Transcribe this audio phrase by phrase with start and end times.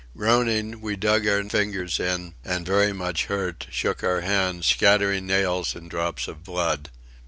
[0.17, 5.75] Groaning, we dug our fingers in, and very much hurt, shook our hands, scattering nails
[5.75, 6.89] and drops of blood.